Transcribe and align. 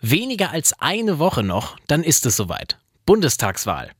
Weniger 0.00 0.52
als 0.52 0.74
eine 0.78 1.18
Woche 1.18 1.42
noch, 1.42 1.76
dann 1.88 2.04
ist 2.04 2.24
es 2.24 2.36
soweit. 2.36 2.78
Bundestagswahl. 3.04 3.90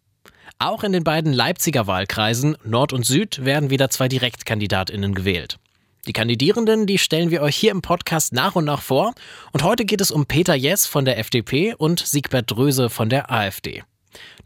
Auch 0.61 0.85
in 0.85 0.93
den 0.93 1.03
beiden 1.03 1.33
Leipziger 1.33 1.87
Wahlkreisen 1.87 2.57
Nord 2.65 2.93
und 2.93 3.05
Süd 3.05 3.45
werden 3.45 3.71
wieder 3.71 3.91
zwei 3.91 4.08
Direktkandidatinnen 4.08 5.15
gewählt. 5.15 5.58
Die 6.07 6.13
Kandidierenden, 6.13 6.87
die 6.87 6.99
stellen 6.99 7.31
wir 7.31 7.42
euch 7.42 7.57
hier 7.57 7.73
im 7.73 7.83
Podcast 7.83 8.32
nach 8.32 8.55
und 8.55 8.64
nach 8.64 8.80
vor. 8.80 9.12
Und 9.53 9.62
heute 9.62 9.84
geht 9.84 10.00
es 10.00 10.11
um 10.11 10.27
Peter 10.27 10.55
Jess 10.55 10.87
von 10.87 11.05
der 11.05 11.19
FDP 11.19 11.74
und 11.74 12.00
Siegbert 12.00 12.50
Dröse 12.50 12.90
von 12.90 13.08
der 13.08 13.30
AfD. 13.30 13.82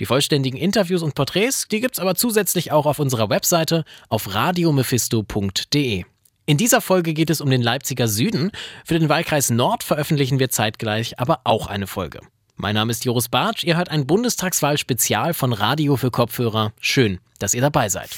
Die 0.01 0.07
vollständigen 0.07 0.59
Interviews 0.59 1.03
und 1.03 1.15
Porträts, 1.15 1.69
die 1.69 1.81
gibt's 1.81 1.99
aber 1.99 2.15
zusätzlich 2.15 2.73
auch 2.73 2.87
auf 2.87 2.99
unserer 2.99 3.29
Webseite 3.29 3.85
auf 4.09 4.35
radiomephisto.de. 4.35 6.05
In 6.45 6.57
dieser 6.57 6.81
Folge 6.81 7.15
geht 7.15 7.31
es 7.31 7.41
um 7.41 7.51
den 7.51 7.63
Leipziger 7.63 8.09
Süden. 8.09 8.51
Für 8.85 8.99
den 8.99 9.09
Wahlkreis 9.09 9.51
Nord 9.51 9.85
veröffentlichen 9.85 10.41
wir 10.41 10.51
zeitgleich 10.51 11.21
aber 11.21 11.43
auch 11.45 11.69
eine 11.69 11.87
Folge. 11.87 12.21
Mein 12.57 12.75
Name 12.75 12.91
ist 12.91 13.05
Joris 13.05 13.29
Bartsch, 13.29 13.63
ihr 13.65 13.77
hört 13.77 13.91
ein 13.91 14.07
Bundestagswahl-Spezial 14.07 15.35
von 15.35 15.53
Radio 15.53 15.97
für 15.97 16.11
Kopfhörer. 16.11 16.73
Schön, 16.81 17.21
dass 17.39 17.55
ihr 17.55 17.61
dabei 17.61 17.89
seid. 17.89 18.11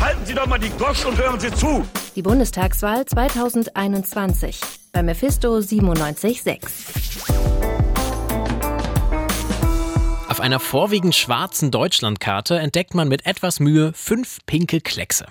Halten 0.00 0.24
Sie 0.24 0.34
doch 0.34 0.46
mal 0.46 0.58
die 0.58 0.70
Gosch 0.70 1.04
und 1.04 1.18
hören 1.18 1.38
Sie 1.38 1.52
zu! 1.52 1.86
Die 2.16 2.22
Bundestagswahl 2.22 3.04
2021 3.04 4.60
bei 4.92 5.02
Mephisto 5.02 5.58
97.6. 5.58 6.58
Auf 10.28 10.40
einer 10.40 10.58
vorwiegend 10.58 11.14
schwarzen 11.14 11.70
Deutschlandkarte 11.70 12.58
entdeckt 12.58 12.94
man 12.94 13.08
mit 13.08 13.26
etwas 13.26 13.60
Mühe 13.60 13.92
fünf 13.94 14.38
pinke 14.46 14.80
Kleckse. 14.80 15.26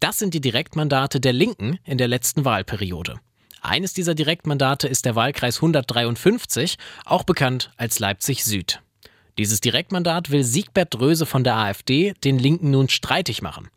Das 0.00 0.18
sind 0.18 0.32
die 0.34 0.40
Direktmandate 0.40 1.18
der 1.18 1.32
Linken 1.32 1.78
in 1.84 1.98
der 1.98 2.08
letzten 2.08 2.44
Wahlperiode. 2.44 3.20
Eines 3.60 3.92
dieser 3.92 4.14
Direktmandate 4.14 4.86
ist 4.86 5.04
der 5.04 5.16
Wahlkreis 5.16 5.56
153, 5.56 6.78
auch 7.04 7.24
bekannt 7.24 7.72
als 7.76 7.98
Leipzig 7.98 8.44
Süd. 8.44 8.80
Dieses 9.36 9.60
Direktmandat 9.60 10.30
will 10.30 10.44
Siegbert 10.44 10.94
Dröse 10.94 11.26
von 11.26 11.42
der 11.42 11.56
AfD 11.56 12.14
den 12.24 12.38
Linken 12.38 12.70
nun 12.70 12.88
streitig 12.88 13.42
machen. 13.42 13.68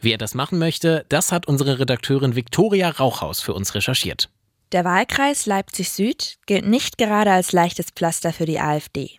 Wie 0.00 0.12
er 0.12 0.18
das 0.18 0.34
machen 0.34 0.58
möchte, 0.58 1.04
das 1.08 1.30
hat 1.30 1.46
unsere 1.46 1.78
Redakteurin 1.78 2.34
Viktoria 2.34 2.90
Rauchhaus 2.90 3.40
für 3.40 3.54
uns 3.54 3.74
recherchiert. 3.74 4.28
Der 4.72 4.84
Wahlkreis 4.84 5.46
Leipzig 5.46 5.90
Süd 5.90 6.38
gilt 6.46 6.66
nicht 6.66 6.96
gerade 6.96 7.32
als 7.32 7.52
leichtes 7.52 7.86
Pflaster 7.90 8.32
für 8.32 8.46
die 8.46 8.60
AfD. 8.60 9.18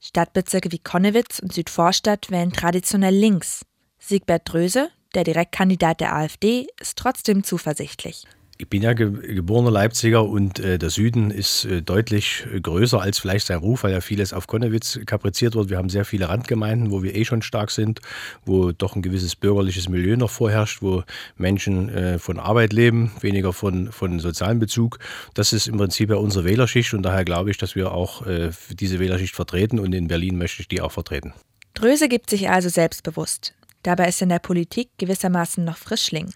Stadtbezirke 0.00 0.72
wie 0.72 0.78
Konnewitz 0.78 1.38
und 1.38 1.52
Südvorstadt 1.52 2.30
wählen 2.30 2.52
traditionell 2.52 3.14
links. 3.14 3.64
Siegbert 3.98 4.42
Dröse, 4.44 4.90
der 5.14 5.24
Direktkandidat 5.24 6.00
der 6.00 6.14
AfD 6.14 6.66
ist 6.80 6.96
trotzdem 6.96 7.44
zuversichtlich. 7.44 8.24
Ich 8.62 8.68
bin 8.68 8.82
ja 8.82 8.92
ge 8.92 9.10
geborener 9.34 9.72
Leipziger 9.72 10.24
und 10.24 10.60
äh, 10.60 10.78
der 10.78 10.90
Süden 10.90 11.32
ist 11.32 11.64
äh, 11.64 11.82
deutlich 11.82 12.46
äh, 12.54 12.60
größer 12.60 13.00
als 13.00 13.18
vielleicht 13.18 13.46
sein 13.46 13.58
Ruf, 13.58 13.82
weil 13.82 13.90
ja 13.90 14.00
vieles 14.00 14.32
auf 14.32 14.46
Konnewitz 14.46 15.00
kapriziert 15.04 15.56
wird. 15.56 15.68
Wir 15.68 15.78
haben 15.78 15.88
sehr 15.88 16.04
viele 16.04 16.28
Randgemeinden, 16.28 16.92
wo 16.92 17.02
wir 17.02 17.16
eh 17.16 17.24
schon 17.24 17.42
stark 17.42 17.72
sind, 17.72 18.00
wo 18.44 18.70
doch 18.70 18.94
ein 18.94 19.02
gewisses 19.02 19.34
bürgerliches 19.34 19.88
Milieu 19.88 20.16
noch 20.16 20.30
vorherrscht, 20.30 20.80
wo 20.80 21.02
Menschen 21.36 21.88
äh, 21.88 22.18
von 22.20 22.38
Arbeit 22.38 22.72
leben, 22.72 23.10
weniger 23.20 23.52
von, 23.52 23.90
von 23.90 24.20
sozialem 24.20 24.60
Bezug. 24.60 25.00
Das 25.34 25.52
ist 25.52 25.66
im 25.66 25.76
Prinzip 25.78 26.10
ja 26.10 26.16
unsere 26.16 26.44
Wählerschicht 26.44 26.94
und 26.94 27.02
daher 27.02 27.24
glaube 27.24 27.50
ich, 27.50 27.58
dass 27.58 27.74
wir 27.74 27.90
auch 27.90 28.26
äh, 28.26 28.50
diese 28.70 29.00
Wählerschicht 29.00 29.34
vertreten 29.34 29.80
und 29.80 29.92
in 29.92 30.06
Berlin 30.06 30.38
möchte 30.38 30.62
ich 30.62 30.68
die 30.68 30.82
auch 30.82 30.92
vertreten. 30.92 31.32
Dröse 31.74 32.08
gibt 32.08 32.30
sich 32.30 32.48
also 32.48 32.68
selbstbewusst. 32.68 33.54
Dabei 33.82 34.08
ist 34.08 34.20
er 34.20 34.24
in 34.24 34.28
der 34.30 34.38
Politik 34.38 34.90
gewissermaßen 34.98 35.64
noch 35.64 35.76
Frischling. 35.76 36.32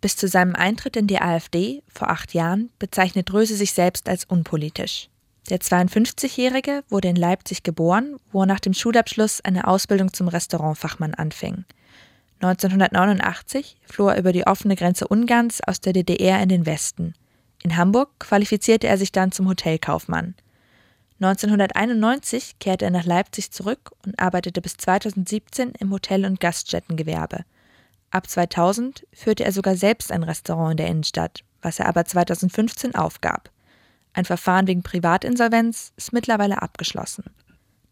Bis 0.00 0.16
zu 0.16 0.28
seinem 0.28 0.54
Eintritt 0.54 0.96
in 0.96 1.06
die 1.06 1.20
AfD 1.20 1.82
vor 1.88 2.10
acht 2.10 2.34
Jahren 2.34 2.70
bezeichnet 2.78 3.30
Dröse 3.30 3.56
sich 3.56 3.72
selbst 3.72 4.08
als 4.08 4.24
unpolitisch. 4.24 5.08
Der 5.48 5.58
52-Jährige 5.58 6.82
wurde 6.88 7.08
in 7.08 7.16
Leipzig 7.16 7.62
geboren, 7.62 8.16
wo 8.32 8.42
er 8.42 8.46
nach 8.46 8.60
dem 8.60 8.74
Schulabschluss 8.74 9.40
eine 9.40 9.66
Ausbildung 9.66 10.12
zum 10.12 10.28
Restaurantfachmann 10.28 11.14
anfing. 11.14 11.64
1989 12.40 13.78
floh 13.86 14.08
er 14.08 14.18
über 14.18 14.32
die 14.32 14.46
offene 14.46 14.76
Grenze 14.76 15.08
Ungarns 15.08 15.60
aus 15.66 15.80
der 15.80 15.92
DDR 15.92 16.42
in 16.42 16.48
den 16.48 16.66
Westen. 16.66 17.14
In 17.62 17.76
Hamburg 17.76 18.10
qualifizierte 18.18 18.86
er 18.86 18.98
sich 18.98 19.12
dann 19.12 19.32
zum 19.32 19.48
Hotelkaufmann. 19.48 20.34
1991 21.20 22.58
kehrte 22.58 22.84
er 22.84 22.90
nach 22.90 23.06
Leipzig 23.06 23.50
zurück 23.50 23.92
und 24.04 24.18
arbeitete 24.20 24.60
bis 24.60 24.76
2017 24.76 25.72
im 25.78 25.90
Hotel- 25.90 26.26
und 26.26 26.40
Gaststättengewerbe. 26.40 27.44
Ab 28.10 28.28
2000 28.28 29.06
führte 29.12 29.44
er 29.44 29.52
sogar 29.52 29.76
selbst 29.76 30.12
ein 30.12 30.22
Restaurant 30.22 30.72
in 30.72 30.76
der 30.76 30.88
Innenstadt, 30.88 31.42
was 31.62 31.78
er 31.80 31.86
aber 31.86 32.04
2015 32.04 32.94
aufgab. 32.94 33.50
Ein 34.12 34.24
Verfahren 34.24 34.66
wegen 34.66 34.82
Privatinsolvenz 34.82 35.92
ist 35.96 36.12
mittlerweile 36.12 36.60
abgeschlossen. 36.60 37.24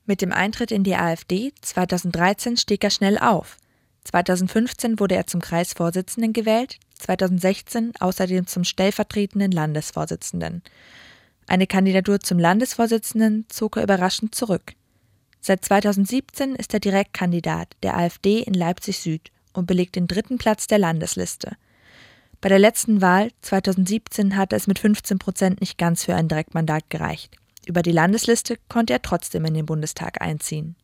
Mit 0.06 0.21
dem 0.21 0.33
Eintritt 0.33 0.71
in 0.71 0.85
die 0.85 0.95
AfD 0.95 1.53
2013 1.62 2.59
stieg 2.59 2.85
er 2.85 2.91
schnell 2.91 3.19
auf. 3.19 3.56
2015 4.05 5.01
wurde 5.01 5.15
er 5.15 5.27
zum 5.27 5.41
Kreisvorsitzenden 5.41 6.35
gewählt, 6.35 6.79
2016 6.99 7.93
außerdem 8.01 8.47
zum 8.47 8.65
stellvertretenden 8.65 9.51
Landesvorsitzenden. 9.51 10.62
Eine 11.47 11.66
Kandidatur 11.66 12.21
zum 12.21 12.38
Landesvorsitzenden 12.38 13.47
zog 13.49 13.77
er 13.77 13.82
überraschend 13.82 14.34
zurück. 14.34 14.75
Seit 15.41 15.65
2017 15.65 16.55
ist 16.55 16.72
er 16.72 16.81
Direktkandidat 16.81 17.77
der 17.82 17.97
AfD 17.97 18.41
in 18.41 18.55
Leipzig 18.55 18.99
Süd 18.99 19.31
und 19.53 19.66
belegt 19.66 19.97
den 19.97 20.06
dritten 20.06 20.38
Platz 20.38 20.66
der 20.66 20.78
Landesliste. 20.78 21.56
Bei 22.41 22.49
der 22.49 22.59
letzten 22.59 23.00
Wahl 23.00 23.31
2017 23.43 24.37
hatte 24.37 24.56
es 24.56 24.66
mit 24.66 24.78
15 24.78 25.19
Prozent 25.19 25.60
nicht 25.60 25.78
ganz 25.78 26.05
für 26.05 26.15
ein 26.15 26.28
Direktmandat 26.28 26.91
gereicht. 26.91 27.37
Über 27.66 27.82
die 27.82 27.93
Landesliste 27.93 28.56
konnte 28.69 28.93
er 28.93 29.03
trotzdem 29.03 29.44
in 29.44 29.55
den 29.55 29.66
Bundestag 29.66 30.21
einziehen. 30.21 30.76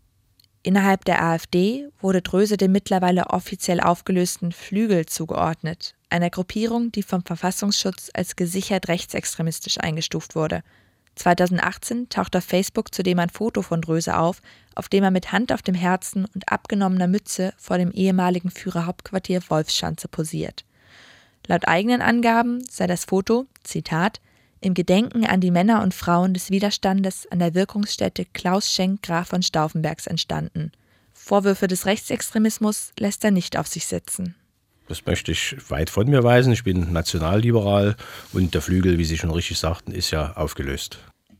Innerhalb 0.62 1.04
der 1.04 1.22
AfD 1.22 1.88
wurde 2.00 2.22
Dröse 2.22 2.56
dem 2.56 2.72
mittlerweile 2.72 3.28
offiziell 3.30 3.80
aufgelösten 3.80 4.52
Flügel 4.52 5.06
zugeordnet, 5.06 5.94
einer 6.10 6.30
Gruppierung, 6.30 6.92
die 6.92 7.02
vom 7.02 7.24
Verfassungsschutz 7.24 8.10
als 8.14 8.36
gesichert 8.36 8.88
rechtsextremistisch 8.88 9.78
eingestuft 9.78 10.34
wurde. 10.34 10.62
2018 11.16 12.08
taucht 12.08 12.36
auf 12.36 12.44
Facebook 12.44 12.94
zudem 12.94 13.18
ein 13.18 13.30
Foto 13.30 13.62
von 13.62 13.82
Dröse 13.82 14.16
auf, 14.16 14.40
auf 14.74 14.88
dem 14.88 15.04
er 15.04 15.10
mit 15.10 15.32
Hand 15.32 15.52
auf 15.52 15.62
dem 15.62 15.74
Herzen 15.74 16.26
und 16.34 16.50
abgenommener 16.50 17.08
Mütze 17.08 17.52
vor 17.58 17.78
dem 17.78 17.90
ehemaligen 17.90 18.50
Führerhauptquartier 18.50 19.42
Wolfschanze 19.48 20.08
posiert. 20.08 20.64
Laut 21.46 21.66
eigenen 21.68 22.00
Angaben 22.00 22.64
sei 22.70 22.86
das 22.86 23.04
Foto, 23.04 23.46
Zitat, 23.64 24.20
im 24.60 24.74
Gedenken 24.74 25.24
an 25.24 25.40
die 25.40 25.50
Männer 25.50 25.82
und 25.82 25.94
Frauen 25.94 26.34
des 26.34 26.50
Widerstandes 26.50 27.26
an 27.30 27.38
der 27.38 27.54
Wirkungsstätte 27.54 28.26
Klaus 28.26 28.72
Schenk 28.72 29.02
Graf 29.02 29.28
von 29.28 29.42
Stauffenbergs 29.42 30.06
entstanden. 30.06 30.70
Vorwürfe 31.12 31.66
des 31.66 31.86
Rechtsextremismus 31.86 32.92
lässt 32.98 33.24
er 33.24 33.30
nicht 33.30 33.56
auf 33.56 33.66
sich 33.66 33.86
sitzen. 33.86 34.34
Das 34.90 35.06
möchte 35.06 35.30
ich 35.30 35.54
weit 35.68 35.88
von 35.88 36.10
mir 36.10 36.24
weisen. 36.24 36.52
Ich 36.52 36.64
bin 36.64 36.92
nationalliberal 36.92 37.94
und 38.32 38.54
der 38.54 38.60
Flügel, 38.60 38.98
wie 38.98 39.04
Sie 39.04 39.16
schon 39.16 39.30
richtig 39.30 39.56
sagten, 39.56 39.92
ist 39.92 40.10
ja 40.10 40.32
aufgelöst. 40.32 40.98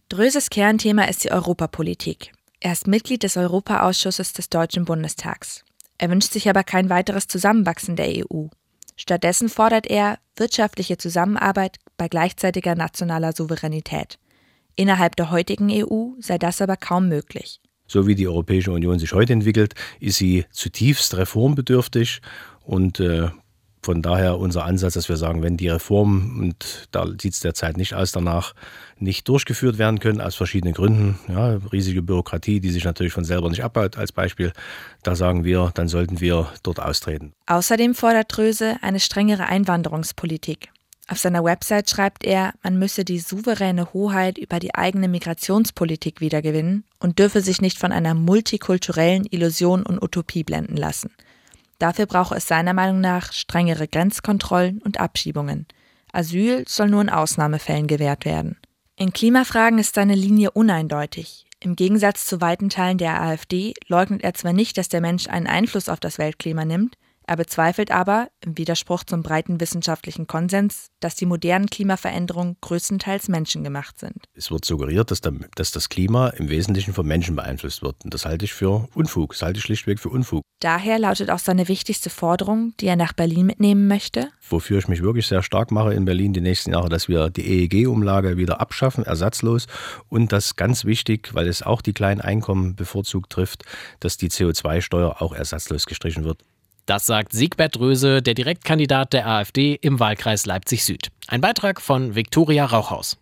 Dröses 0.09 0.51
Kernthema 0.51 1.03
ist 1.07 1.25
die 1.25 1.33
Europapolitik. 1.33 2.31
Er 2.61 2.71
ist 2.71 2.87
Mitglied 2.87 3.25
des 3.25 3.37
Europaausschusses 3.37 4.35
des 4.35 4.51
Deutschen 4.51 4.85
Bundestags. 4.85 5.65
Er 5.99 6.11
wünscht 6.11 6.33
sich 6.33 6.49
aber 6.49 6.63
kein 6.63 6.91
weiteres 6.91 7.27
Zusammenwachsen 7.27 7.97
der 7.97 8.11
EU. 8.19 8.47
Stattdessen 8.97 9.49
fordert 9.49 9.89
er 9.89 10.21
wirtschaftliche 10.37 10.97
Zusammenarbeit 10.97 11.79
bei 11.97 12.07
gleichzeitiger 12.07 12.77
nationaler 12.77 13.33
Souveränität. 13.33 14.21
Innerhalb 14.77 15.17
der 15.17 15.33
heutigen 15.33 15.71
EU 15.73 16.11
sei 16.21 16.39
das 16.39 16.63
aber 16.63 16.77
kaum 16.77 17.09
möglich. 17.09 17.61
So 17.89 18.07
wie 18.07 18.15
die 18.15 18.29
Europäische 18.29 18.71
Union 18.71 19.01
sich 19.01 19.13
heute 19.13 19.33
entwickelt, 19.33 19.75
ist 19.99 20.19
sie 20.19 20.45
zutiefst 20.53 21.17
reformbedürftig 21.17 22.21
und 22.71 23.01
äh, 23.01 23.31
von 23.83 24.01
daher 24.01 24.39
unser 24.39 24.65
Ansatz, 24.65 24.95
dass 24.95 25.09
wir 25.09 25.17
sagen, 25.17 25.43
wenn 25.43 25.57
die 25.57 25.69
Reformen, 25.69 26.39
und 26.39 26.89
da 26.93 27.07
sieht 27.21 27.33
es 27.33 27.41
derzeit 27.41 27.77
nicht 27.77 27.95
aus 27.95 28.13
danach, 28.13 28.55
nicht 28.99 29.27
durchgeführt 29.27 29.79
werden 29.79 29.99
können, 29.99 30.21
aus 30.21 30.37
verschiedenen 30.37 30.75
Gründen, 30.75 31.19
ja, 31.29 31.59
riesige 31.73 32.03
Bürokratie, 32.03 32.61
die 32.61 32.71
sich 32.71 32.85
natürlich 32.85 33.13
von 33.13 33.25
selber 33.25 33.49
nicht 33.49 33.65
abbaut, 33.65 33.97
als 33.99 34.13
Beispiel, 34.13 34.53
da 35.03 35.17
sagen 35.17 35.43
wir, 35.43 35.73
dann 35.75 35.89
sollten 35.89 36.21
wir 36.21 36.49
dort 36.63 36.79
austreten. 36.79 37.33
Außerdem 37.47 37.95
fordert 37.95 38.37
Dröse 38.37 38.77
eine 38.83 39.01
strengere 39.01 39.47
Einwanderungspolitik. 39.47 40.69
Auf 41.09 41.19
seiner 41.19 41.43
Website 41.43 41.91
schreibt 41.91 42.23
er, 42.23 42.53
man 42.63 42.79
müsse 42.79 43.05
die 43.05 43.19
souveräne 43.19 43.93
Hoheit 43.93 44.39
über 44.39 44.61
die 44.61 44.77
eigene 44.77 45.09
Migrationspolitik 45.09 46.21
wiedergewinnen 46.21 46.85
und 47.01 47.19
dürfe 47.19 47.41
sich 47.41 47.61
nicht 47.61 47.79
von 47.79 47.91
einer 47.91 48.15
multikulturellen 48.15 49.27
Illusion 49.29 49.83
und 49.85 50.01
Utopie 50.01 50.45
blenden 50.45 50.77
lassen. 50.77 51.11
Dafür 51.81 52.05
brauche 52.05 52.37
es 52.37 52.47
seiner 52.47 52.75
Meinung 52.75 53.01
nach 53.01 53.33
strengere 53.33 53.89
Grenzkontrollen 53.89 54.83
und 54.83 55.01
Abschiebungen. 55.01 55.67
Asyl 56.13 56.65
soll 56.69 56.89
nur 56.89 57.01
in 57.01 57.09
Ausnahmefällen 57.09 57.87
gewährt 57.87 58.27
werden. 58.27 58.59
In 58.97 59.15
Klimafragen 59.15 59.79
ist 59.79 59.95
seine 59.95 60.15
Linie 60.15 60.51
uneindeutig. 60.51 61.47
Im 61.59 61.77
Gegensatz 61.77 62.27
zu 62.27 62.43
weiten 62.43 62.69
Teilen 62.69 62.99
der 62.99 63.21
AfD 63.21 63.73
leugnet 63.89 64.23
er 64.23 64.35
zwar 64.35 64.53
nicht, 64.53 64.77
dass 64.77 64.91
der 64.91 65.01
Mensch 65.01 65.27
einen 65.29 65.47
Einfluss 65.47 65.89
auf 65.89 66.01
das 66.01 66.19
Weltklima 66.19 66.67
nimmt, 66.67 66.97
Er 67.31 67.37
bezweifelt 67.37 67.93
aber, 67.93 68.29
im 68.41 68.59
Widerspruch 68.59 69.05
zum 69.05 69.23
breiten 69.23 69.61
wissenschaftlichen 69.61 70.27
Konsens, 70.27 70.89
dass 70.99 71.15
die 71.15 71.27
modernen 71.27 71.71
Klimaveränderungen 71.71 72.57
größtenteils 72.61 73.29
menschengemacht 73.29 74.01
sind. 74.01 74.25
Es 74.35 74.51
wird 74.51 74.65
suggeriert, 74.65 75.13
dass, 75.13 75.21
der, 75.21 75.35
dass 75.55 75.71
das 75.71 75.89
Klima 75.89 76.31
im 76.31 76.49
Wesentlichen 76.49 76.93
vom 76.93 77.07
Menschen 77.07 77.37
beeinflusst 77.37 77.85
wird. 77.85 77.95
Und 78.03 78.15
das 78.15 78.25
halte 78.25 78.47
ich 78.47 78.53
für 78.53 78.89
Unfug. 78.97 79.35
Das 79.35 79.43
halte 79.43 79.59
ich 79.59 79.65
schlichtweg 79.65 80.01
für 80.01 80.09
Unfug. 80.09 80.43
Daher 80.59 80.99
lautet 80.99 81.31
auch 81.31 81.39
seine 81.39 81.69
wichtigste 81.69 82.11
Forderung, 82.11 82.75
die 82.81 82.89
er 82.89 82.97
nach 82.97 83.13
Berlin 83.13 83.47
mitnehmen 83.47 83.87
möchte. 83.87 84.31
Wofür 84.49 84.81
ich 84.81 84.89
mich 84.89 85.01
wirklich 85.01 85.29
sehr 85.29 85.45
stark 85.45 85.71
mache 85.71 85.95
in 85.95 86.07
Berlin 86.07 86.33
die 86.33 86.41
nächsten 86.41 86.73
Jahre, 86.73 86.89
dass 86.89 87.07
wir 87.07 87.31
die 87.31 87.47
EEG-Umlage 87.47 88.39
wieder 88.39 88.61
abschaffen, 88.61 89.05
ersatzlos. 89.05 89.69
Und 90.09 90.33
das 90.33 90.57
ganz 90.57 90.85
wichtig, 90.85 91.33
weil 91.33 91.47
es 91.47 91.63
auch 91.63 91.81
die 91.81 91.93
kleinen 91.93 92.23
Einkommen 92.23 92.75
bevorzugt 92.75 93.31
trifft, 93.31 93.63
dass 94.01 94.17
die 94.17 94.31
CO2-Steuer 94.31 95.23
auch 95.23 95.33
ersatzlos 95.33 95.87
gestrichen 95.87 96.25
wird. 96.25 96.43
Das 96.91 97.07
sagt 97.07 97.31
Siegbert 97.33 97.79
Röse, 97.79 98.21
der 98.21 98.35
Direktkandidat 98.35 99.13
der 99.13 99.29
AfD 99.29 99.79
im 99.81 100.01
Wahlkreis 100.01 100.45
Leipzig 100.45 100.85
Süd. 100.85 101.07
Ein 101.29 101.41
Beitrag 101.41 101.81
von 101.81 102.17
Viktoria 102.17 102.65
Rauchhaus. 102.65 103.17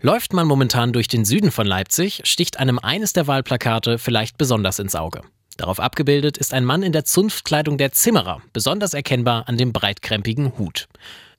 Läuft 0.00 0.32
man 0.32 0.48
momentan 0.48 0.92
durch 0.92 1.06
den 1.06 1.24
Süden 1.24 1.52
von 1.52 1.64
Leipzig, 1.64 2.22
sticht 2.24 2.58
einem 2.58 2.80
eines 2.80 3.12
der 3.12 3.28
Wahlplakate 3.28 3.98
vielleicht 3.98 4.36
besonders 4.36 4.80
ins 4.80 4.96
Auge. 4.96 5.20
Darauf 5.56 5.78
abgebildet 5.78 6.38
ist 6.38 6.52
ein 6.52 6.64
Mann 6.64 6.82
in 6.82 6.90
der 6.90 7.04
Zunftkleidung 7.04 7.78
der 7.78 7.92
Zimmerer, 7.92 8.42
besonders 8.52 8.94
erkennbar 8.94 9.48
an 9.48 9.58
dem 9.58 9.72
breitkrempigen 9.72 10.58
Hut. 10.58 10.88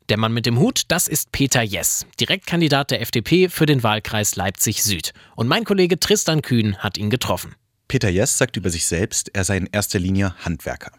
Der 0.07 0.15
Mann 0.15 0.33
mit 0.33 0.45
dem 0.45 0.57
Hut, 0.59 0.83
das 0.87 1.09
ist 1.09 1.33
Peter 1.33 1.61
Jess, 1.61 2.05
Direktkandidat 2.21 2.91
der 2.91 3.01
FDP 3.01 3.49
für 3.49 3.65
den 3.65 3.83
Wahlkreis 3.83 4.37
Leipzig 4.37 4.81
Süd. 4.81 5.11
Und 5.35 5.49
mein 5.49 5.65
Kollege 5.65 5.99
Tristan 5.99 6.41
Kühn 6.41 6.77
hat 6.77 6.97
ihn 6.97 7.09
getroffen. 7.09 7.53
Peter 7.89 8.07
Jess 8.07 8.37
sagt 8.37 8.55
über 8.55 8.69
sich 8.69 8.85
selbst, 8.85 9.29
er 9.33 9.43
sei 9.43 9.57
in 9.57 9.67
erster 9.73 9.99
Linie 9.99 10.35
Handwerker. 10.39 10.93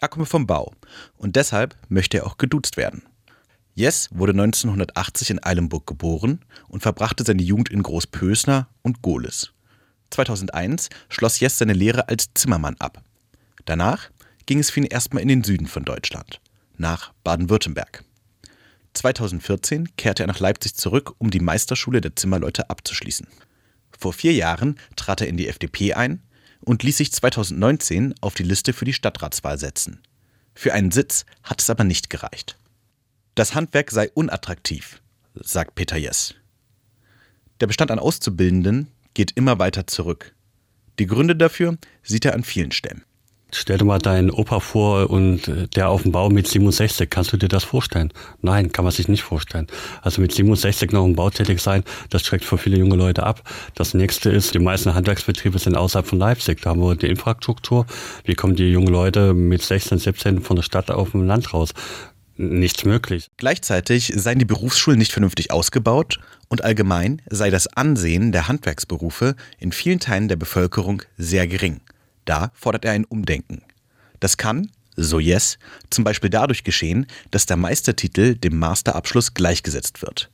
Er 0.00 0.08
komme 0.08 0.24
vom 0.24 0.46
Bau 0.46 0.72
und 1.18 1.36
deshalb 1.36 1.76
möchte 1.88 2.18
er 2.18 2.26
auch 2.26 2.38
geduzt 2.38 2.78
werden. 2.78 3.02
Jess 3.74 4.08
wurde 4.12 4.32
1980 4.32 5.30
in 5.30 5.44
Eilenburg 5.44 5.86
geboren 5.86 6.40
und 6.68 6.82
verbrachte 6.82 7.22
seine 7.22 7.42
Jugend 7.42 7.68
in 7.68 7.82
Großpösner 7.82 8.68
und 8.82 9.02
Gohlis. 9.02 9.52
2001 10.10 10.88
schloss 11.08 11.38
Jess 11.38 11.58
seine 11.58 11.74
Lehre 11.74 12.08
als 12.08 12.30
Zimmermann 12.34 12.76
ab. 12.78 13.02
Danach 13.66 14.10
ging 14.46 14.58
es 14.58 14.70
für 14.70 14.80
ihn 14.80 14.86
erstmal 14.86 15.22
in 15.22 15.28
den 15.28 15.44
Süden 15.44 15.66
von 15.66 15.84
Deutschland, 15.84 16.40
nach 16.76 17.12
Baden-Württemberg. 17.22 18.04
2014 18.94 19.96
kehrte 19.96 20.24
er 20.24 20.26
nach 20.26 20.40
Leipzig 20.40 20.74
zurück, 20.74 21.14
um 21.18 21.30
die 21.30 21.40
Meisterschule 21.40 22.00
der 22.00 22.16
Zimmerleute 22.16 22.70
abzuschließen. 22.70 23.28
Vor 23.96 24.12
vier 24.12 24.32
Jahren 24.32 24.80
trat 24.96 25.20
er 25.20 25.28
in 25.28 25.36
die 25.36 25.46
FDP 25.46 25.92
ein 25.92 26.22
und 26.60 26.82
ließ 26.82 26.96
sich 26.98 27.12
2019 27.12 28.14
auf 28.20 28.34
die 28.34 28.42
Liste 28.42 28.72
für 28.72 28.84
die 28.84 28.92
Stadtratswahl 28.92 29.58
setzen. 29.58 30.00
Für 30.54 30.72
einen 30.74 30.90
Sitz 30.90 31.24
hat 31.42 31.60
es 31.60 31.70
aber 31.70 31.84
nicht 31.84 32.10
gereicht. 32.10 32.58
Das 33.34 33.54
Handwerk 33.54 33.90
sei 33.90 34.10
unattraktiv, 34.10 35.00
sagt 35.34 35.74
Peter 35.74 35.96
Jess. 35.96 36.34
Der 37.60 37.66
Bestand 37.66 37.90
an 37.90 37.98
Auszubildenden 37.98 38.88
geht 39.14 39.32
immer 39.36 39.58
weiter 39.58 39.86
zurück. 39.86 40.34
Die 40.98 41.06
Gründe 41.06 41.36
dafür 41.36 41.78
sieht 42.02 42.24
er 42.24 42.34
an 42.34 42.44
vielen 42.44 42.72
Stellen. 42.72 43.04
Stell 43.52 43.78
dir 43.78 43.84
mal 43.84 43.98
deinen 43.98 44.30
Opa 44.30 44.60
vor 44.60 45.10
und 45.10 45.48
äh, 45.48 45.66
der 45.68 45.88
auf 45.88 46.02
dem 46.02 46.12
Bau 46.12 46.30
mit 46.30 46.46
67. 46.46 47.10
Kannst 47.10 47.32
du 47.32 47.36
dir 47.36 47.48
das 47.48 47.64
vorstellen? 47.64 48.12
Nein, 48.42 48.70
kann 48.70 48.84
man 48.84 48.92
sich 48.92 49.08
nicht 49.08 49.22
vorstellen. 49.22 49.66
Also 50.02 50.20
mit 50.20 50.32
67 50.32 50.92
noch 50.92 51.04
im 51.04 51.16
Bau 51.16 51.30
tätig 51.30 51.60
sein, 51.60 51.82
das 52.10 52.22
schreckt 52.22 52.44
für 52.44 52.58
viele 52.58 52.78
junge 52.78 52.96
Leute 52.96 53.24
ab. 53.24 53.42
Das 53.74 53.94
nächste 53.94 54.30
ist, 54.30 54.54
die 54.54 54.58
meisten 54.58 54.94
Handwerksbetriebe 54.94 55.58
sind 55.58 55.76
außerhalb 55.76 56.06
von 56.06 56.18
Leipzig. 56.18 56.62
Da 56.62 56.70
haben 56.70 56.80
wir 56.80 56.94
die 56.94 57.08
Infrastruktur. 57.08 57.86
Wie 58.24 58.34
kommen 58.34 58.54
die 58.54 58.70
jungen 58.70 58.88
Leute 58.88 59.34
mit 59.34 59.62
16, 59.62 59.98
17 59.98 60.40
von 60.42 60.56
der 60.56 60.62
Stadt 60.62 60.90
auf 60.90 61.10
dem 61.10 61.26
Land 61.26 61.52
raus? 61.52 61.74
Nichts 62.36 62.84
möglich. 62.84 63.30
Gleichzeitig 63.36 64.12
seien 64.16 64.38
die 64.38 64.46
Berufsschulen 64.46 64.98
nicht 64.98 65.12
vernünftig 65.12 65.50
ausgebaut 65.50 66.20
und 66.48 66.64
allgemein 66.64 67.20
sei 67.28 67.50
das 67.50 67.66
Ansehen 67.66 68.32
der 68.32 68.48
Handwerksberufe 68.48 69.36
in 69.58 69.72
vielen 69.72 70.00
Teilen 70.00 70.28
der 70.28 70.36
Bevölkerung 70.36 71.02
sehr 71.18 71.46
gering. 71.46 71.80
Da 72.24 72.50
fordert 72.54 72.84
er 72.84 72.92
ein 72.92 73.04
Umdenken. 73.04 73.62
Das 74.20 74.36
kann, 74.36 74.70
so 74.96 75.18
Yes, 75.18 75.58
zum 75.88 76.04
Beispiel 76.04 76.30
dadurch 76.30 76.64
geschehen, 76.64 77.06
dass 77.30 77.46
der 77.46 77.56
Meistertitel 77.56 78.34
dem 78.34 78.58
Masterabschluss 78.58 79.34
gleichgesetzt 79.34 80.02
wird. 80.02 80.30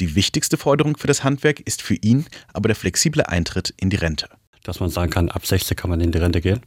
Die 0.00 0.14
wichtigste 0.14 0.56
Forderung 0.56 0.96
für 0.96 1.08
das 1.08 1.24
Handwerk 1.24 1.60
ist 1.60 1.82
für 1.82 1.94
ihn 1.94 2.26
aber 2.52 2.68
der 2.68 2.76
flexible 2.76 3.22
Eintritt 3.26 3.74
in 3.76 3.90
die 3.90 3.96
Rente. 3.96 4.28
Dass 4.62 4.80
man 4.80 4.90
sagen 4.90 5.10
kann, 5.10 5.28
ab 5.28 5.46
60 5.46 5.76
kann 5.76 5.90
man 5.90 6.00
in 6.00 6.12
die 6.12 6.18
Rente 6.18 6.40
gehen. 6.40 6.60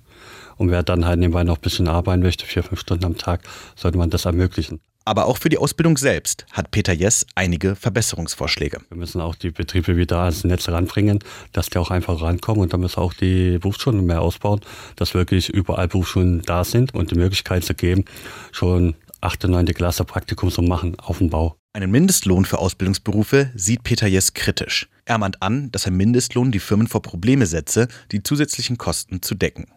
Und 0.57 0.69
wer 0.69 0.83
dann 0.83 1.05
halt 1.05 1.19
nebenbei 1.19 1.43
noch 1.43 1.57
ein 1.57 1.61
bisschen 1.61 1.87
arbeiten 1.87 2.21
möchte, 2.21 2.45
vier, 2.45 2.63
fünf 2.63 2.81
Stunden 2.81 3.05
am 3.05 3.17
Tag, 3.17 3.41
sollte 3.75 3.97
man 3.97 4.09
das 4.09 4.25
ermöglichen. 4.25 4.81
Aber 5.03 5.25
auch 5.25 5.37
für 5.37 5.49
die 5.49 5.57
Ausbildung 5.57 5.97
selbst 5.97 6.45
hat 6.51 6.69
Peter 6.69 6.93
Jess 6.93 7.25
einige 7.33 7.75
Verbesserungsvorschläge. 7.75 8.81
Wir 8.89 8.97
müssen 8.97 9.19
auch 9.19 9.33
die 9.33 9.49
Betriebe 9.49 9.97
wieder 9.97 10.19
ans 10.19 10.43
Netz 10.43 10.69
ranbringen, 10.69 11.19
dass 11.53 11.69
die 11.69 11.79
auch 11.79 11.89
einfach 11.89 12.21
rankommen 12.21 12.61
und 12.61 12.71
dann 12.71 12.81
müssen 12.81 12.97
wir 12.97 13.03
auch 13.03 13.13
die 13.13 13.57
Berufsschulen 13.57 14.05
mehr 14.05 14.21
ausbauen, 14.21 14.61
dass 14.97 15.15
wirklich 15.15 15.49
überall 15.49 15.87
Berufsschulen 15.87 16.43
da 16.43 16.63
sind 16.63 16.93
und 16.93 17.09
die 17.09 17.15
Möglichkeit 17.15 17.63
zu 17.63 17.73
geben, 17.73 18.05
schon 18.51 18.95
8. 19.21 19.45
und 19.45 19.51
9. 19.51 19.65
Klasse 19.67 20.05
Praktikum 20.05 20.51
zu 20.51 20.61
machen 20.61 20.99
auf 20.99 21.17
dem 21.17 21.29
Bau. 21.29 21.55
Einen 21.73 21.89
Mindestlohn 21.89 22.45
für 22.45 22.59
Ausbildungsberufe 22.59 23.51
sieht 23.55 23.83
Peter 23.83 24.05
Jess 24.05 24.33
kritisch. 24.33 24.87
Er 25.05 25.17
mahnt 25.17 25.41
an, 25.41 25.71
dass 25.71 25.87
ein 25.87 25.95
Mindestlohn 25.95 26.51
die 26.51 26.59
Firmen 26.59 26.87
vor 26.87 27.01
Probleme 27.01 27.45
setze, 27.45 27.87
die 28.11 28.21
zusätzlichen 28.23 28.77
Kosten 28.77 29.21
zu 29.21 29.35
decken. 29.35 29.67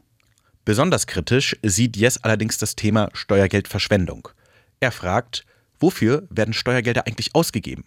Besonders 0.65 1.07
kritisch 1.07 1.57
sieht 1.63 1.97
Jess 1.97 2.19
allerdings 2.19 2.59
das 2.59 2.75
Thema 2.75 3.11
Steuergeldverschwendung. 3.13 4.29
Er 4.85 4.93
fragt, 4.93 5.47
wofür 5.81 6.25
werden 6.29 6.53
Steuergelder 6.53 7.07
eigentlich 7.07 7.35
ausgegeben? 7.35 7.85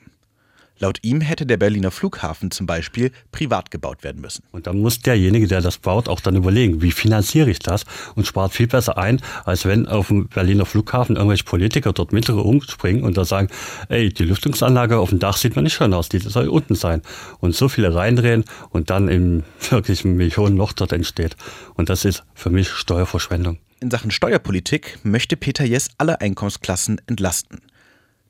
Laut 0.79 0.99
ihm 1.01 1.21
hätte 1.21 1.45
der 1.45 1.57
Berliner 1.57 1.91
Flughafen 1.91 2.51
zum 2.51 2.65
Beispiel 2.67 3.11
privat 3.31 3.71
gebaut 3.71 4.03
werden 4.03 4.21
müssen. 4.21 4.43
Und 4.51 4.67
dann 4.67 4.79
muss 4.79 4.99
derjenige, 4.99 5.47
der 5.47 5.61
das 5.61 5.77
baut, 5.77 6.07
auch 6.07 6.19
dann 6.19 6.35
überlegen, 6.35 6.81
wie 6.81 6.91
finanziere 6.91 7.49
ich 7.49 7.59
das 7.59 7.83
und 8.15 8.27
spart 8.27 8.53
viel 8.53 8.67
besser 8.67 8.97
ein, 8.97 9.21
als 9.45 9.65
wenn 9.65 9.87
auf 9.87 10.07
dem 10.07 10.27
Berliner 10.27 10.65
Flughafen 10.65 11.15
irgendwelche 11.15 11.45
Politiker 11.45 11.93
dort 11.93 12.13
mittlere 12.13 12.45
umspringen 12.45 13.03
und 13.03 13.17
da 13.17 13.25
sagen, 13.25 13.49
ey, 13.89 14.09
die 14.09 14.23
Lüftungsanlage 14.23 14.97
auf 14.97 15.09
dem 15.09 15.19
Dach 15.19 15.37
sieht 15.37 15.55
mir 15.55 15.63
nicht 15.63 15.73
schön 15.73 15.93
aus, 15.93 16.09
die 16.09 16.19
soll 16.19 16.47
unten 16.47 16.75
sein. 16.75 17.01
Und 17.39 17.55
so 17.55 17.69
viele 17.69 17.93
reindrehen 17.93 18.43
und 18.69 18.89
dann 18.89 19.07
im 19.07 19.43
wirklichen 19.69 20.15
Millionenloch 20.15 20.73
dort 20.73 20.91
entsteht. 20.91 21.35
Und 21.73 21.89
das 21.89 22.05
ist 22.05 22.23
für 22.35 22.49
mich 22.49 22.69
Steuerverschwendung. 22.69 23.57
In 23.79 23.91
Sachen 23.91 24.09
Steuerpolitik 24.09 24.97
möchte 25.03 25.37
Peter 25.37 25.63
Jess 25.63 25.89
alle 25.99 26.19
Einkommensklassen 26.19 26.99
entlasten. 27.05 27.61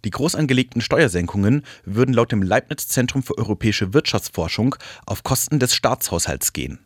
Die 0.07 0.11
groß 0.11 0.35
angelegten 0.35 0.79
Steuersenkungen 0.79 1.63
würden 1.83 2.13
laut 2.13 2.31
dem 2.31 2.41
Leibniz 2.41 2.87
Zentrum 2.87 3.23
für 3.23 3.37
europäische 3.37 3.93
Wirtschaftsforschung 3.93 4.75
auf 5.05 5.23
Kosten 5.23 5.59
des 5.59 5.75
Staatshaushalts 5.75 6.53
gehen. 6.53 6.79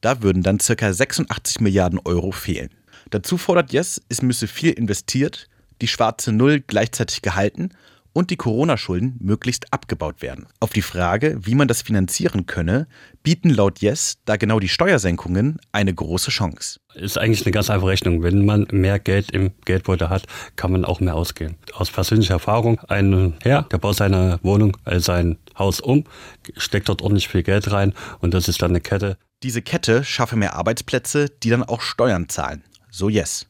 Da 0.00 0.20
würden 0.20 0.42
dann 0.42 0.58
ca. 0.58 0.92
86 0.92 1.60
Milliarden 1.60 2.00
Euro 2.04 2.32
fehlen. 2.32 2.70
Dazu 3.10 3.38
fordert 3.38 3.72
Jess, 3.72 4.02
es 4.08 4.20
müsse 4.20 4.48
viel 4.48 4.72
investiert, 4.72 5.48
die 5.80 5.86
schwarze 5.86 6.32
Null 6.32 6.58
gleichzeitig 6.58 7.22
gehalten 7.22 7.70
und 8.16 8.30
die 8.30 8.36
Corona-Schulden 8.36 9.18
möglichst 9.20 9.74
abgebaut 9.74 10.22
werden. 10.22 10.46
Auf 10.58 10.70
die 10.70 10.80
Frage, 10.80 11.38
wie 11.42 11.54
man 11.54 11.68
das 11.68 11.82
finanzieren 11.82 12.46
könne, 12.46 12.88
bieten 13.22 13.50
laut 13.50 13.80
Yes 13.80 14.16
da 14.24 14.36
genau 14.36 14.58
die 14.58 14.70
Steuersenkungen 14.70 15.58
eine 15.70 15.92
große 15.92 16.30
Chance. 16.30 16.80
Ist 16.94 17.18
eigentlich 17.18 17.44
eine 17.44 17.52
ganz 17.52 17.68
einfache 17.68 17.90
Rechnung. 17.90 18.22
Wenn 18.22 18.46
man 18.46 18.68
mehr 18.70 18.98
Geld 18.98 19.32
im 19.32 19.50
Geldbeutel 19.66 20.08
hat, 20.08 20.24
kann 20.56 20.72
man 20.72 20.86
auch 20.86 21.00
mehr 21.00 21.14
ausgehen. 21.14 21.56
Aus 21.74 21.90
persönlicher 21.90 22.32
Erfahrung, 22.32 22.80
ein 22.88 23.34
Herr, 23.42 23.64
der 23.64 23.76
baut 23.76 23.96
seine 23.96 24.40
Wohnung, 24.42 24.78
äh, 24.86 24.98
sein 24.98 25.36
Haus 25.58 25.80
um, 25.80 26.04
steckt 26.56 26.88
dort 26.88 27.02
ordentlich 27.02 27.28
viel 27.28 27.42
Geld 27.42 27.70
rein 27.70 27.92
und 28.20 28.32
das 28.32 28.48
ist 28.48 28.62
dann 28.62 28.70
eine 28.70 28.80
Kette. 28.80 29.18
Diese 29.42 29.60
Kette 29.60 30.04
schaffe 30.04 30.36
mehr 30.36 30.54
Arbeitsplätze, 30.54 31.28
die 31.28 31.50
dann 31.50 31.62
auch 31.62 31.82
Steuern 31.82 32.30
zahlen. 32.30 32.64
So 32.90 33.10
Yes. 33.10 33.46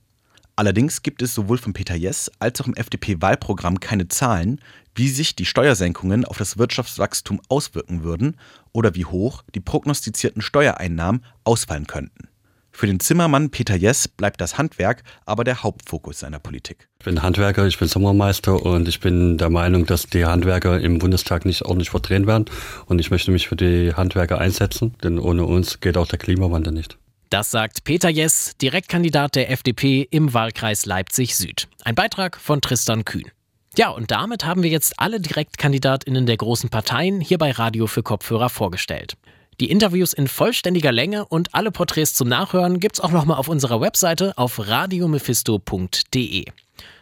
Allerdings 0.58 1.02
gibt 1.02 1.20
es 1.20 1.34
sowohl 1.34 1.58
von 1.58 1.75
Peter 1.75 1.94
Jess 1.94 2.30
als 2.38 2.62
auch 2.62 2.66
im 2.66 2.75
FDP-Wahlprogramm 2.75 3.78
keine 3.78 4.08
Zahlen, 4.08 4.58
wie 4.94 5.08
sich 5.08 5.36
die 5.36 5.44
Steuersenkungen 5.44 6.25
auf 6.25 6.38
das 6.38 6.56
Wirtschaftswachstum 6.56 7.42
auswirken 7.50 8.02
würden 8.02 8.38
oder 8.72 8.94
wie 8.94 9.04
hoch 9.04 9.42
die 9.54 9.60
prognostizierten 9.60 10.40
Steuereinnahmen 10.40 11.22
ausfallen 11.44 11.86
könnten. 11.86 12.28
Für 12.72 12.86
den 12.86 13.00
Zimmermann 13.00 13.50
Peter 13.50 13.76
Jess 13.76 14.08
bleibt 14.08 14.40
das 14.40 14.56
Handwerk 14.56 15.02
aber 15.26 15.44
der 15.44 15.62
Hauptfokus 15.62 16.20
seiner 16.20 16.38
Politik. 16.38 16.88
Ich 17.00 17.04
bin 17.04 17.22
Handwerker, 17.22 17.66
ich 17.66 17.78
bin 17.78 17.88
Sommermeister 17.88 18.64
und 18.64 18.88
ich 18.88 19.00
bin 19.00 19.36
der 19.36 19.50
Meinung, 19.50 19.84
dass 19.84 20.06
die 20.06 20.25
Handwerker 20.25 20.80
im 20.80 20.98
Bundestag 20.98 21.44
nicht 21.44 21.66
ordentlich 21.66 21.90
verdrehen 21.90 22.26
werden. 22.26 22.46
Und 22.86 22.98
ich 22.98 23.10
möchte 23.10 23.30
mich 23.30 23.48
für 23.48 23.56
die 23.56 23.92
Handwerker 23.94 24.38
einsetzen, 24.38 24.94
denn 25.02 25.18
ohne 25.18 25.44
uns 25.44 25.80
geht 25.80 25.96
auch 25.98 26.06
der 26.06 26.18
Klimawandel 26.18 26.72
nicht. 26.72 26.98
Das 27.30 27.50
sagt 27.50 27.83
Peter 27.83 28.09
Jess, 28.09 28.56
Direktkandidat 28.62 29.35
der 29.35 29.50
FDP 29.50 30.06
im 30.11 30.33
Wahlkreis 30.33 30.87
Leipzig 30.87 31.37
Süd. 31.37 31.66
Ein 31.83 31.97
Beitrag 31.97 32.37
von 32.37 32.61
Tristan 32.61 33.04
Kühn. 33.04 33.28
Ja, 33.76 33.90
und 33.90 34.12
damit 34.12 34.45
haben 34.45 34.62
wir 34.62 34.71
jetzt 34.71 35.00
alle 35.00 35.21
Direktkandidatinnen 35.21 36.26
der 36.26 36.37
großen 36.37 36.71
Parteien 36.71 37.21
hier 37.21 37.38
bei 37.38 37.50
Radio 37.50 37.88
für 37.88 38.04
Kopfhörer 38.04 38.49
vorgestellt. 38.49 39.16
Die 39.59 39.71
Interviews 39.71 40.12
in 40.12 40.28
vollständiger 40.28 40.92
Länge 40.92 41.25
und 41.25 41.52
alle 41.52 41.73
Porträts 41.73 42.14
zum 42.14 42.28
Nachhören 42.28 42.78
gibt's 42.78 43.00
auch 43.00 43.11
nochmal 43.11 43.38
auf 43.38 43.49
unserer 43.49 43.80
Webseite 43.80 44.38
auf 44.38 44.68
radiomephisto.de. 44.68 46.45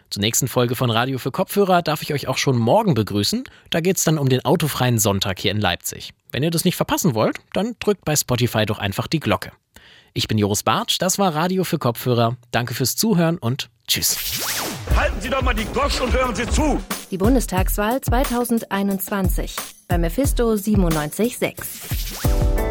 Zur 0.09 0.21
nächsten 0.21 0.49
Folge 0.49 0.75
von 0.75 0.91
Radio 0.91 1.19
für 1.19 1.33
Kopfhörer 1.33 1.83
darf 1.83 2.01
ich 2.01 2.15
euch 2.15 2.29
auch 2.29 2.39
schon 2.39 2.57
morgen 2.57 2.95
begrüßen. 2.95 3.45
Da 3.71 3.81
geht's 3.81 4.05
dann 4.05 4.17
um 4.17 4.29
den 4.29 4.45
autofreien 4.45 4.99
Sonntag 4.99 5.39
hier 5.39 5.51
in 5.51 5.61
Leipzig. 5.61 6.15
Wenn 6.33 6.43
ihr 6.43 6.51
das 6.51 6.65
nicht 6.65 6.77
verpassen 6.77 7.15
wollt, 7.15 7.39
dann 7.53 7.77
drückt 7.79 8.05
bei 8.07 8.17
Spotify 8.17 8.65
doch 8.65 8.79
einfach 8.79 9.07
die 9.07 9.21
Glocke. 9.21 9.53
Ich 10.17 10.29
bin 10.29 10.39
Joris 10.39 10.63
Bartsch, 10.63 10.99
das 11.01 11.19
war 11.19 11.35
Radio 11.35 11.65
für 11.65 11.81
Kopfhörer. 11.81 12.37
Danke 12.53 12.73
fürs 12.73 12.95
Zuhören 12.95 13.37
und 13.37 13.69
tschüss. 13.89 14.17
Halten 14.95 15.21
Sie 15.21 15.29
doch 15.29 15.43
mal 15.43 15.55
die 15.55 15.65
Gosch 15.65 16.01
und 16.01 16.13
hören 16.13 16.37
Sie 16.37 16.47
zu. 16.47 16.81
Die 17.11 17.19
Bundestagswahl 17.19 18.01
2021 18.01 19.57
bei 19.89 19.99
Mephisto 19.99 20.53
97.6. 20.53 22.64